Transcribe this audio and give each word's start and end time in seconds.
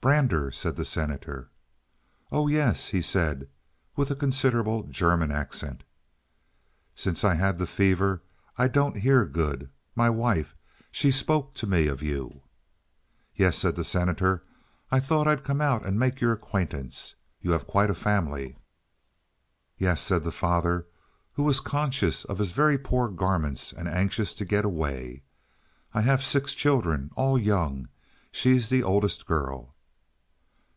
"Brander," 0.00 0.52
said 0.52 0.76
the 0.76 0.84
Senator. 0.84 1.50
"Oh 2.30 2.46
yes," 2.46 2.86
he 2.90 3.02
said, 3.02 3.48
with 3.96 4.12
a 4.12 4.16
considerable 4.16 4.84
German 4.84 5.32
accent. 5.32 5.82
"Since 6.94 7.24
I 7.24 7.34
had 7.34 7.58
the 7.58 7.66
fever 7.66 8.22
I 8.56 8.68
don't 8.68 8.98
hear 9.00 9.26
good. 9.26 9.68
My 9.96 10.08
wife, 10.08 10.54
she 10.92 11.10
spoke 11.10 11.52
to 11.54 11.66
me 11.66 11.88
of 11.88 12.00
you." 12.00 12.42
"Yes," 13.34 13.58
said 13.58 13.74
the 13.74 13.82
Senator, 13.82 14.44
"I 14.88 15.00
thought 15.00 15.26
I'd 15.26 15.42
come 15.42 15.60
out 15.60 15.84
and 15.84 15.98
make 15.98 16.20
your 16.20 16.32
acquaintance. 16.32 17.16
You 17.40 17.50
have 17.50 17.66
quite 17.66 17.90
a 17.90 17.94
family." 17.94 18.56
"Yes," 19.76 20.00
said 20.00 20.22
the 20.22 20.30
father, 20.30 20.86
who 21.32 21.42
was 21.42 21.58
conscious 21.58 22.24
of 22.24 22.38
his 22.38 22.52
very 22.52 22.78
poor 22.78 23.08
garments 23.08 23.72
and 23.72 23.88
anxious 23.88 24.32
to 24.36 24.44
get 24.44 24.64
away. 24.64 25.24
"I 25.92 26.02
have 26.02 26.22
six 26.22 26.54
children—all 26.54 27.36
young. 27.36 27.88
She's 28.30 28.68
the 28.68 28.84
oldest 28.84 29.26
girl." 29.26 29.74